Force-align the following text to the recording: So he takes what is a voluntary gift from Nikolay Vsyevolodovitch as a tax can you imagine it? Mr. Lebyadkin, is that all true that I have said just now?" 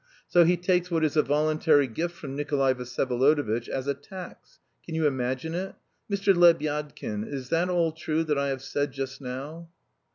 So 0.27 0.45
he 0.45 0.57
takes 0.57 0.89
what 0.89 1.03
is 1.03 1.15
a 1.15 1.21
voluntary 1.21 1.85
gift 1.85 2.15
from 2.15 2.35
Nikolay 2.35 2.73
Vsyevolodovitch 2.73 3.67
as 3.67 3.85
a 3.85 3.93
tax 3.93 4.57
can 4.83 4.95
you 4.95 5.05
imagine 5.05 5.53
it? 5.53 5.75
Mr. 6.11 6.33
Lebyadkin, 6.35 7.23
is 7.23 7.49
that 7.49 7.69
all 7.69 7.91
true 7.91 8.23
that 8.23 8.37
I 8.39 8.47
have 8.47 8.63
said 8.63 8.93
just 8.93 9.21
now?" 9.21 9.69